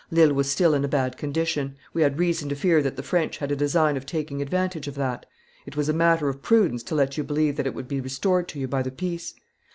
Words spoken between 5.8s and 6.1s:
a